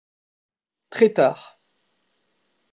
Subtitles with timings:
[0.89, 1.61] Très tard.